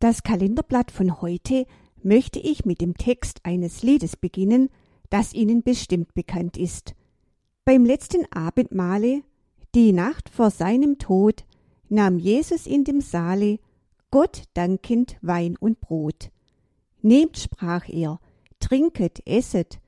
Das 0.00 0.22
Kalenderblatt 0.22 0.92
von 0.92 1.20
heute 1.20 1.66
möchte 2.04 2.38
ich 2.38 2.64
mit 2.64 2.80
dem 2.80 2.96
Text 2.96 3.40
eines 3.42 3.82
Liedes 3.82 4.16
beginnen, 4.16 4.68
das 5.10 5.32
Ihnen 5.32 5.64
bestimmt 5.64 6.14
bekannt 6.14 6.56
ist. 6.56 6.94
Beim 7.64 7.84
letzten 7.84 8.24
Abendmahle, 8.30 9.22
die 9.74 9.92
Nacht 9.92 10.28
vor 10.28 10.50
seinem 10.50 10.98
Tod, 10.98 11.44
nahm 11.88 12.18
Jesus 12.18 12.66
in 12.66 12.84
dem 12.84 13.00
Saale 13.00 13.58
Gott 14.12 14.44
dankend 14.54 15.16
Wein 15.20 15.56
und 15.58 15.80
Brot. 15.80 16.30
Nehmt, 17.02 17.36
sprach 17.36 17.88
er, 17.88 18.20
trinket, 18.60 19.26
esset, 19.26 19.80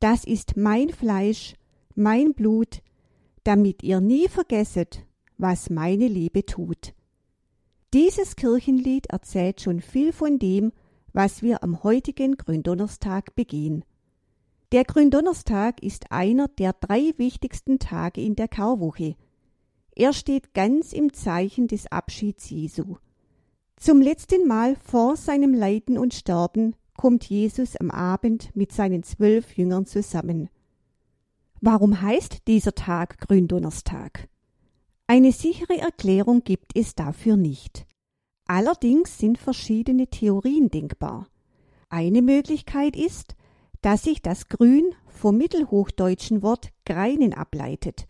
das 0.00 0.24
ist 0.24 0.56
mein 0.56 0.88
Fleisch, 0.88 1.54
mein 1.94 2.32
Blut, 2.32 2.80
damit 3.44 3.82
ihr 3.82 4.00
nie 4.00 4.26
vergesset, 4.26 5.04
was 5.36 5.68
meine 5.68 6.08
Liebe 6.08 6.46
tut. 6.46 6.94
Dieses 7.92 8.36
Kirchenlied 8.36 9.06
erzählt 9.06 9.60
schon 9.60 9.80
viel 9.80 10.12
von 10.12 10.38
dem, 10.38 10.72
was 11.12 11.42
wir 11.42 11.64
am 11.64 11.82
heutigen 11.82 12.36
Gründonnerstag 12.36 13.34
begehen. 13.34 13.84
Der 14.70 14.84
Gründonnerstag 14.84 15.82
ist 15.82 16.12
einer 16.12 16.46
der 16.46 16.72
drei 16.72 17.12
wichtigsten 17.16 17.80
Tage 17.80 18.20
in 18.20 18.36
der 18.36 18.46
Karwoche. 18.46 19.16
Er 19.96 20.12
steht 20.12 20.54
ganz 20.54 20.92
im 20.92 21.12
Zeichen 21.12 21.66
des 21.66 21.90
Abschieds 21.90 22.48
Jesu. 22.48 22.98
Zum 23.76 24.00
letzten 24.00 24.46
Mal 24.46 24.76
vor 24.76 25.16
seinem 25.16 25.52
Leiden 25.52 25.98
und 25.98 26.14
Sterben 26.14 26.76
kommt 26.96 27.24
Jesus 27.24 27.76
am 27.76 27.90
Abend 27.90 28.54
mit 28.54 28.70
seinen 28.70 29.02
zwölf 29.02 29.56
Jüngern 29.56 29.86
zusammen. 29.86 30.48
Warum 31.60 32.00
heißt 32.00 32.46
dieser 32.46 32.76
Tag 32.76 33.18
Gründonnerstag? 33.18 34.29
Eine 35.12 35.32
sichere 35.32 35.76
Erklärung 35.76 36.44
gibt 36.44 36.70
es 36.76 36.94
dafür 36.94 37.36
nicht. 37.36 37.84
Allerdings 38.46 39.18
sind 39.18 39.38
verschiedene 39.38 40.06
Theorien 40.06 40.70
denkbar. 40.70 41.26
Eine 41.88 42.22
Möglichkeit 42.22 42.94
ist, 42.94 43.34
dass 43.82 44.04
sich 44.04 44.22
das 44.22 44.46
Grün 44.46 44.94
vom 45.08 45.36
mittelhochdeutschen 45.36 46.44
Wort 46.44 46.68
greinen 46.86 47.34
ableitet, 47.34 48.06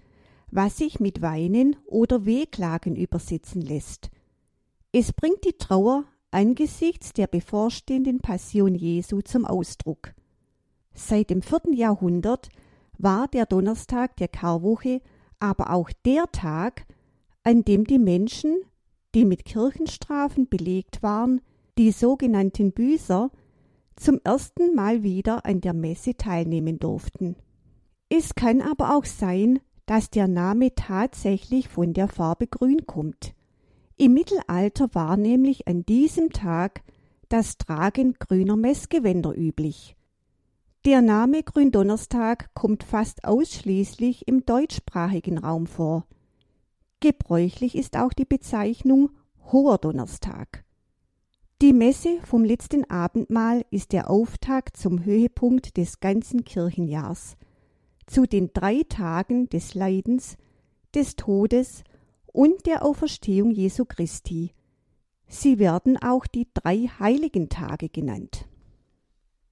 was 0.51 0.77
sich 0.77 1.01
mit 1.01 1.23
weinen 1.23 1.77
oder 1.87 2.27
wehklagen 2.27 2.97
übersetzen 2.97 3.63
lässt. 3.63 4.11
Es 4.93 5.15
bringt 5.15 5.47
die 5.47 5.57
Trauer 5.57 6.05
angesichts 6.31 7.15
der 7.15 7.29
bevorstehenden 7.29 8.19
Passion 8.19 8.75
Jesu 8.75 9.23
zum 9.23 9.47
Ausdruck. 9.47 10.13
Seit 10.93 11.31
dem 11.31 11.41
vierten 11.41 11.73
Jahrhundert 11.73 12.51
war 12.99 13.27
der 13.27 13.47
Donnerstag 13.47 14.17
der 14.17 14.29
Karwoche 14.29 15.01
aber 15.41 15.71
auch 15.71 15.91
der 16.05 16.31
Tag, 16.31 16.87
an 17.43 17.65
dem 17.65 17.85
die 17.85 17.99
Menschen, 17.99 18.57
die 19.15 19.25
mit 19.25 19.45
Kirchenstrafen 19.45 20.49
belegt 20.49 21.03
waren, 21.03 21.41
die 21.79 21.91
sogenannten 21.91 22.73
Büßer, 22.73 23.31
zum 23.97 24.21
ersten 24.25 24.75
Mal 24.75 25.03
wieder 25.03 25.45
an 25.45 25.61
der 25.61 25.75
Messe 25.75 26.17
teilnehmen 26.17 26.79
durften. 26.79 27.37
Es 28.09 28.35
kann 28.35 28.61
aber 28.61 28.97
auch 28.97 29.05
sein, 29.05 29.61
dass 29.87 30.11
der 30.11 30.29
Name 30.29 30.75
tatsächlich 30.75 31.69
von 31.69 31.93
der 31.93 32.09
Farbe 32.09 32.47
Grün 32.47 32.87
kommt. 32.87 33.35
Im 33.97 34.15
Mittelalter 34.15 34.89
war 34.95 35.17
nämlich 35.17 35.69
an 35.69 35.85
diesem 35.85 36.31
Tag 36.31 36.83
das 37.29 37.59
Tragen 37.59 38.15
grüner 38.19 38.57
Messgewänder 38.57 39.37
üblich. 39.37 39.97
Der 40.87 41.03
Name 41.03 41.43
Gründonnerstag 41.43 42.55
kommt 42.55 42.85
fast 42.85 43.25
ausschließlich 43.25 44.27
im 44.27 44.47
deutschsprachigen 44.47 45.37
Raum 45.37 45.67
vor. 45.67 46.07
Gebräuchlich 47.01 47.75
ist 47.75 47.99
auch 47.99 48.15
die 48.15 48.25
Bezeichnung 48.25 49.11
Hoher 49.53 49.77
Donnerstag. 49.77 50.65
Die 51.61 51.75
Messe 51.75 52.19
vom 52.25 52.45
letzten 52.45 52.89
Abendmahl 52.89 53.67
ist 53.71 53.93
der 53.93 54.09
Auftakt 54.09 54.79
zum 54.79 55.05
Höhepunkt 55.05 55.77
des 55.77 56.01
ganzen 56.01 56.45
Kirchenjahrs, 56.45 57.37
zu 58.07 58.25
den 58.25 58.55
drei 58.55 58.83
Tagen 58.89 59.51
des 59.51 59.75
Leidens, 59.75 60.39
des 60.95 61.15
Todes 61.15 61.85
und 62.25 62.65
der 62.65 62.87
Auferstehung 62.87 63.51
Jesu 63.51 63.85
Christi. 63.85 64.55
Sie 65.29 65.59
werden 65.59 65.99
auch 66.03 66.27
die 66.27 66.49
drei 66.55 66.89
heiligen 66.99 67.51
Tage 67.51 67.91
genannt. 67.91 68.47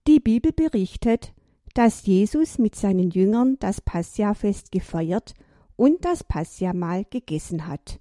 Die 0.07 0.21
Bibel 0.21 0.53
berichtet, 0.53 1.33
dass 1.75 2.07
Jesus 2.07 2.59
mit 2.59 2.75
seinen 2.75 3.11
Jüngern 3.11 3.57
das 3.61 3.81
Passiafest 3.81 4.73
gefeiert 4.73 5.35
und 5.77 6.05
das 6.05 6.25
Passiamahl 6.25 7.05
gegessen 7.05 7.67
hat. 7.67 8.01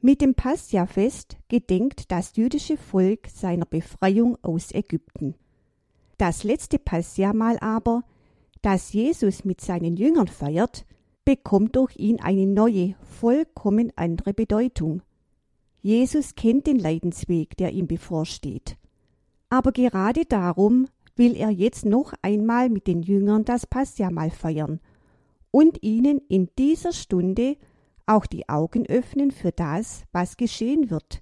Mit 0.00 0.22
dem 0.22 0.34
Passiafest 0.34 1.36
gedenkt 1.48 2.10
das 2.10 2.36
jüdische 2.36 2.76
Volk 2.78 3.28
seiner 3.28 3.66
Befreiung 3.66 4.38
aus 4.42 4.72
Ägypten. 4.72 5.34
Das 6.16 6.42
letzte 6.42 6.78
Passiamahl 6.78 7.58
aber, 7.60 8.02
das 8.62 8.92
Jesus 8.92 9.44
mit 9.44 9.60
seinen 9.60 9.96
Jüngern 9.96 10.28
feiert, 10.28 10.86
bekommt 11.24 11.76
durch 11.76 11.96
ihn 11.96 12.20
eine 12.20 12.46
neue, 12.46 12.94
vollkommen 13.20 13.92
andere 13.94 14.34
Bedeutung. 14.34 15.02
Jesus 15.82 16.34
kennt 16.34 16.66
den 16.66 16.78
Leidensweg, 16.78 17.56
der 17.56 17.72
ihm 17.72 17.86
bevorsteht. 17.86 18.76
Aber 19.48 19.72
gerade 19.72 20.24
darum 20.24 20.86
will 21.20 21.36
er 21.36 21.50
jetzt 21.50 21.84
noch 21.84 22.14
einmal 22.22 22.70
mit 22.70 22.86
den 22.86 23.02
Jüngern 23.02 23.44
das 23.44 23.66
Passiamahl 23.66 24.30
feiern 24.30 24.80
und 25.50 25.82
ihnen 25.82 26.22
in 26.30 26.48
dieser 26.58 26.94
Stunde 26.94 27.58
auch 28.06 28.24
die 28.24 28.48
Augen 28.48 28.86
öffnen 28.86 29.30
für 29.30 29.52
das, 29.52 30.04
was 30.12 30.38
geschehen 30.38 30.88
wird. 30.88 31.20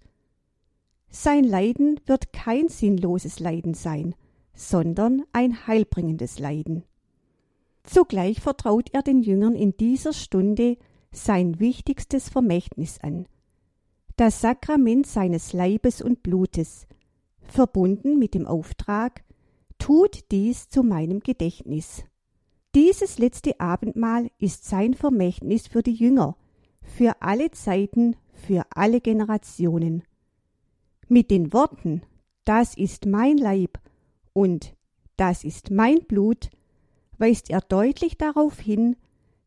Sein 1.11 1.43
Leiden 1.43 1.99
wird 2.07 2.33
kein 2.33 2.69
sinnloses 2.69 3.41
Leiden 3.41 3.75
sein, 3.75 4.15
sondern 4.55 5.25
ein 5.33 5.67
heilbringendes 5.67 6.39
Leiden. 6.39 6.85
Zugleich 7.83 8.41
vertraut 8.41 8.91
er 8.93 9.03
den 9.03 9.21
Jüngern 9.21 9.57
in 9.57 9.77
dieser 9.77 10.13
Stunde 10.13 10.77
sein 11.11 11.59
wichtigstes 11.59 12.29
Vermächtnis 12.29 13.01
an, 13.01 13.27
das 14.17 14.43
Sakrament 14.43 15.09
seines 15.09 15.53
Leibes 15.53 16.01
und 16.01 16.23
Blutes, 16.23 16.87
verbunden 17.41 18.17
mit 18.21 18.35
dem 18.35 18.47
Auftrag, 18.47 19.25
tut 19.79 20.31
dies 20.31 20.69
zu 20.69 20.83
meinem 20.83 21.21
Gedächtnis. 21.21 22.05
Dieses 22.75 23.19
letzte 23.19 23.59
Abendmahl 23.61 24.31
ist 24.39 24.65
sein 24.65 24.95
Vermächtnis 24.95 25.67
für 25.67 25.83
die 25.83 25.95
Jünger, 25.95 26.37
für 26.83 27.21
alle 27.21 27.51
Zeiten, 27.51 28.17
für 28.33 28.67
alle 28.71 29.01
Generationen. 29.01 30.03
Mit 31.09 31.31
den 31.31 31.53
Worten 31.53 32.03
Das 32.45 32.77
ist 32.77 33.07
mein 33.07 33.39
Leib 33.39 33.79
und 34.33 34.75
Das 35.17 35.45
ist 35.45 35.71
mein 35.71 36.05
Blut 36.05 36.51
weist 37.19 37.51
er 37.51 37.61
deutlich 37.61 38.17
darauf 38.17 38.59
hin, 38.59 38.97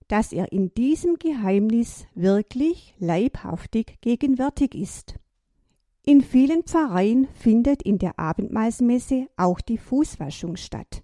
dass 0.07 0.33
er 0.33 0.51
in 0.51 0.73
diesem 0.73 1.15
Geheimnis 1.15 2.05
wirklich 2.15 2.93
leibhaftig 2.99 3.97
gegenwärtig 4.01 4.75
ist. 4.75 5.15
In 6.03 6.21
vielen 6.21 6.63
Pfarreien 6.63 7.27
findet 7.33 7.83
in 7.83 7.99
der 7.99 8.17
Abendmahlsmesse 8.17 9.27
auch 9.37 9.61
die 9.61 9.77
Fußwaschung 9.77 10.55
statt. 10.55 11.03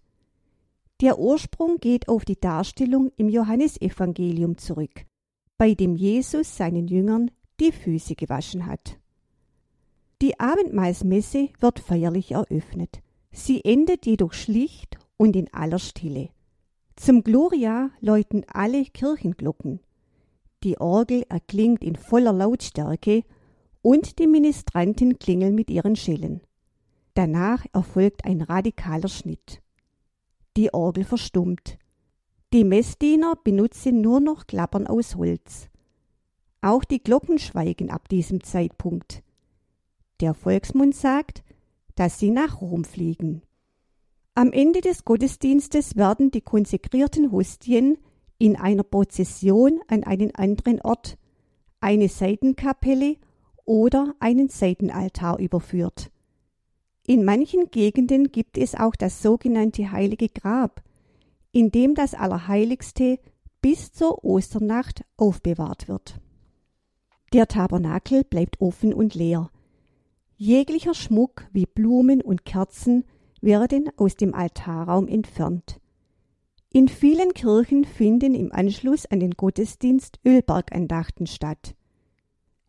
Der 1.01 1.19
Ursprung 1.19 1.77
geht 1.77 2.09
auf 2.09 2.25
die 2.25 2.39
Darstellung 2.39 3.11
im 3.15 3.29
Johannesevangelium 3.29 4.57
zurück, 4.57 5.05
bei 5.59 5.75
dem 5.75 5.95
Jesus 5.95 6.57
seinen 6.57 6.87
Jüngern 6.87 7.29
die 7.59 7.71
Füße 7.71 8.15
gewaschen 8.15 8.65
hat. 8.65 8.97
Die 10.23 10.39
Abendmahlsmesse 10.39 11.49
wird 11.59 11.79
feierlich 11.79 12.31
eröffnet. 12.31 13.03
Sie 13.31 13.63
endet 13.63 14.07
jedoch 14.07 14.33
schlicht 14.33 14.97
und 15.15 15.35
in 15.35 15.53
aller 15.53 15.77
Stille. 15.77 16.29
Zum 16.95 17.23
Gloria 17.23 17.91
läuten 17.99 18.43
alle 18.51 18.83
Kirchenglocken. 18.85 19.79
Die 20.63 20.79
Orgel 20.79 21.23
erklingt 21.29 21.83
in 21.83 21.95
voller 21.95 22.33
Lautstärke 22.33 23.23
und 23.81 24.19
die 24.19 24.27
Ministranten 24.27 25.19
klingeln 25.19 25.55
mit 25.55 25.69
ihren 25.69 25.95
Schellen. 25.95 26.41
Danach 27.13 27.65
erfolgt 27.73 28.25
ein 28.25 28.41
radikaler 28.41 29.07
Schnitt. 29.07 29.61
Die 30.55 30.73
Orgel 30.73 31.03
verstummt. 31.03 31.77
Die 32.53 32.63
Messdiener 32.63 33.35
benutzen 33.43 34.01
nur 34.01 34.19
noch 34.19 34.47
Klappern 34.47 34.87
aus 34.87 35.15
Holz. 35.15 35.69
Auch 36.61 36.83
die 36.83 37.03
Glocken 37.03 37.39
schweigen 37.39 37.89
ab 37.89 38.07
diesem 38.09 38.43
Zeitpunkt. 38.43 39.23
Der 40.21 40.33
Volksmund 40.33 40.95
sagt, 40.95 41.43
dass 41.95 42.19
sie 42.19 42.31
nach 42.31 42.61
Rom 42.61 42.85
fliegen. 42.85 43.41
Am 44.33 44.51
Ende 44.51 44.81
des 44.81 45.03
Gottesdienstes 45.03 45.95
werden 45.95 46.31
die 46.31 46.41
konsekrierten 46.41 47.31
Hostien 47.31 47.97
in 48.37 48.55
einer 48.55 48.83
Prozession 48.83 49.79
an 49.87 50.03
einen 50.03 50.33
anderen 50.35 50.81
Ort, 50.81 51.17
eine 51.79 52.07
Seitenkapelle 52.07 53.17
oder 53.67 54.15
einen 54.19 54.49
Seitenaltar 54.49 55.37
überführt. 55.37 56.09
In 57.05 57.23
manchen 57.23 57.69
Gegenden 57.69 58.31
gibt 58.31 58.57
es 58.57 58.73
auch 58.73 58.95
das 58.95 59.21
sogenannte 59.21 59.91
heilige 59.91 60.29
Grab, 60.29 60.81
in 61.51 61.69
dem 61.69 61.93
das 61.93 62.15
Allerheiligste 62.15 63.19
bis 63.61 63.91
zur 63.91 64.25
Osternacht 64.25 65.03
aufbewahrt 65.17 65.87
wird. 65.87 66.19
Der 67.33 67.47
Tabernakel 67.47 68.23
bleibt 68.23 68.61
offen 68.61 68.93
und 68.93 69.15
leer. 69.15 69.51
Jeglicher 70.37 70.93
Schmuck 70.93 71.47
wie 71.51 71.65
Blumen 71.65 72.21
und 72.21 72.45
Kerzen 72.45 73.03
werden 73.41 73.89
aus 73.97 74.15
dem 74.15 74.33
Altarraum 74.33 75.07
entfernt. 75.07 75.79
In 76.71 76.87
vielen 76.87 77.33
Kirchen 77.33 77.85
finden 77.85 78.35
im 78.35 78.51
Anschluss 78.51 79.05
an 79.05 79.19
den 79.19 79.31
Gottesdienst 79.31 80.19
Ölbergandachten 80.25 81.25
statt. 81.25 81.76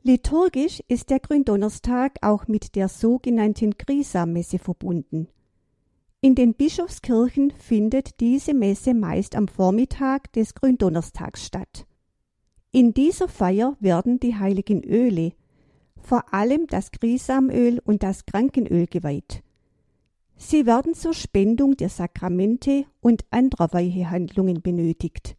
Liturgisch 0.09 0.83
ist 0.89 1.11
der 1.11 1.21
Gründonnerstag 1.21 2.17
auch 2.23 2.49
mit 2.49 2.77
der 2.77 2.89
sogenannten 2.89 3.73
Grisa-Messe 3.73 4.59
verbunden. 4.59 5.29
In 6.23 6.35
den 6.35 6.55
Bischofskirchen 6.55 7.51
findet 7.51 8.19
diese 8.19 8.55
Messe 8.55 8.95
meist 8.95 9.37
am 9.37 9.49
Vormittag 9.49 10.33
des 10.33 10.55
Gründonnerstags 10.55 11.45
statt. 11.45 11.87
In 12.71 12.95
dieser 12.95 13.29
Feier 13.29 13.77
werden 13.81 14.19
die 14.19 14.35
heiligen 14.35 14.83
Öle, 14.83 15.35
vor 16.01 16.33
allem 16.33 16.67
das 16.69 16.91
Grisamöl 16.91 17.79
und 17.85 18.03
das 18.03 18.25
Krankenöl 18.25 18.87
geweiht. 18.87 19.43
Sie 20.39 20.65
werden 20.65 20.95
zur 20.95 21.13
Spendung 21.13 21.77
der 21.77 21.91
Sakramente 21.91 22.87
und 23.03 23.27
anderer 23.29 23.75
Weihehandlungen 23.75 24.63
benötigt. 24.63 25.37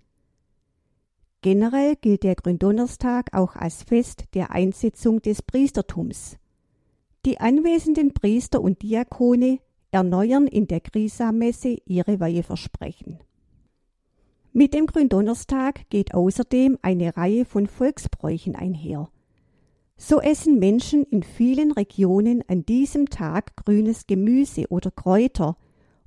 Generell 1.42 1.96
gilt 1.96 2.24
der 2.24 2.36
Gründonnerstag 2.36 3.34
auch 3.34 3.56
als 3.56 3.84
Fest 3.84 4.26
der 4.34 4.52
Einsetzung 4.52 5.22
des 5.22 5.42
Priestertums. 5.42 6.38
Die 7.26 7.40
anwesenden 7.40 8.14
Priester 8.14 8.62
und 8.62 8.82
Diakone 8.82 9.60
erneuern 9.92 10.48
in 10.48 10.68
der 10.68 10.82
Grisa-Messe 10.82 11.78
ihre 11.86 12.20
Weiheversprechen. 12.20 13.20
Mit 14.52 14.74
dem 14.74 14.88
Gründonnerstag 14.88 15.90
geht 15.90 16.14
außerdem 16.14 16.78
eine 16.82 17.16
Reihe 17.16 17.46
von 17.46 17.68
Volksbräuchen 17.68 18.56
einher. 18.56 19.10
So 19.96 20.20
essen 20.20 20.60
Menschen 20.60 21.04
in 21.04 21.24
vielen 21.24 21.72
Regionen 21.72 22.44
an 22.48 22.66
diesem 22.66 23.10
Tag 23.10 23.56
grünes 23.56 24.08
Gemüse 24.08 24.66
oder 24.70 24.92
Kräuter 24.92 25.56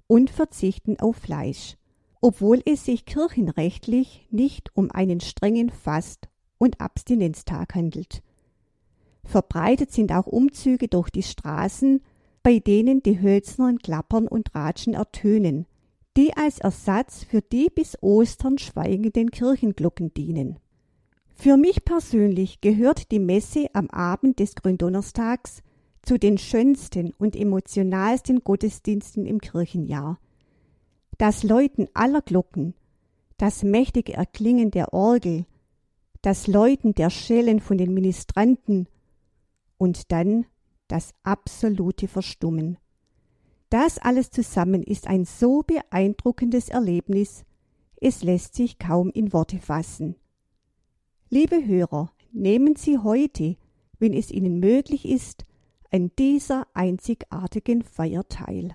und 0.07 0.29
verzichten 0.29 0.99
auf 1.01 1.17
Fleisch, 1.17 1.77
obwohl 2.23 2.63
es 2.65 2.87
sich 2.87 3.05
kirchenrechtlich 3.05 4.27
nicht 4.31 4.75
um 4.75 4.91
einen 4.91 5.21
strengen 5.21 5.71
Fast- 5.71 6.29
und 6.57 6.81
Abstinenztag 6.81 7.75
handelt. 7.75 8.23
Verbreitet 9.25 9.93
sind 9.93 10.13
auch 10.13 10.27
Umzüge 10.27 10.89
durch 10.89 11.11
die 11.11 11.25
Straßen, 11.25 12.01
bei 12.45 12.61
denen 12.61 13.03
die 13.03 13.21
hölzernen 13.21 13.79
Klappern 13.79 14.29
und 14.29 14.55
Ratschen 14.55 14.95
ertönen, 14.95 15.67
die 16.17 16.37
als 16.37 16.59
Ersatz 16.59 17.25
für 17.25 17.43
die 17.43 17.69
bis 17.75 18.01
Ostern 18.01 18.59
schweigenden 18.59 19.31
Kirchenglocken 19.31 20.15
dienen. 20.15 20.59
Für 21.35 21.57
mich 21.57 21.85
persönlich 21.85 22.61
gehört 22.61 23.11
die 23.11 23.19
Messe 23.19 23.67
am 23.73 23.91
Abend 23.91 24.39
des 24.39 24.55
Gründonnerstags 24.55 25.63
zu 26.03 26.19
den 26.19 26.39
schönsten 26.39 27.13
und 27.19 27.35
emotionalsten 27.35 28.41
Gottesdiensten 28.45 29.27
im 29.27 29.41
Kirchenjahr. 29.41 30.19
Das 31.23 31.45
Läuten 31.45 31.87
aller 31.95 32.21
Glocken, 32.21 32.75
das 33.37 33.63
mächtige 33.63 34.13
Erklingen 34.13 34.73
der 34.73 34.93
Orgel, 34.93 35.47
das 36.21 36.49
Läuten 36.49 36.97
der 36.97 37.11
Schellen 37.11 37.61
von 37.61 37.79
den 37.79 37.95
Ministranten 37.95 38.89
und 39.79 40.11
dann 40.11 40.47
das 40.89 41.15
absolute 41.23 42.09
Verstummen. 42.09 42.77
Das 43.71 43.99
alles 43.99 44.33
zusammen 44.33 44.83
ist 44.83 45.07
ein 45.07 45.25
so 45.25 45.63
beeindruckendes 45.63 46.71
Erlebnis, 46.71 47.45
es 48.01 48.25
lässt 48.25 48.57
sich 48.57 48.81
kaum 48.81 49.09
in 49.13 49.33
Worte 49.33 49.61
fassen. 49.61 50.17
Liebe 51.31 51.65
Hörer, 51.65 52.11
nehmen 52.33 52.75
Sie 52.75 52.99
heute, 52.99 53.57
wenn 54.01 54.13
es 54.13 54.33
Ihnen 54.33 54.59
möglich 54.59 55.09
ist, 55.09 55.47
an 55.93 56.11
dieser 56.19 56.67
einzigartigen 56.75 57.83
Feier 57.83 58.27
teil. 58.29 58.75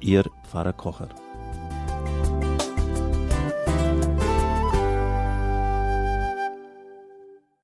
Ihr 0.00 0.24
Pfarrer 0.44 0.74
Kocher. 0.74 1.08